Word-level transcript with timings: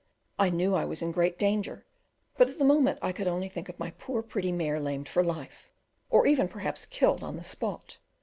I 0.39 0.49
knew 0.49 0.73
I 0.73 0.83
was 0.83 1.03
in 1.03 1.11
great 1.11 1.37
danger, 1.37 1.85
but 2.35 2.49
at 2.49 2.57
the 2.57 2.65
moment 2.65 2.97
I 3.03 3.11
could 3.11 3.27
only 3.27 3.47
think 3.47 3.69
of 3.69 3.77
my 3.77 3.91
poor 3.99 4.23
pretty 4.23 4.51
mare 4.51 4.79
lamed 4.79 5.07
for 5.07 5.23
life, 5.23 5.69
or 6.09 6.25
even 6.25 6.47
perhaps 6.47 6.87
killed 6.87 7.23
on 7.23 7.35
the 7.37 7.43
spot. 7.43 7.99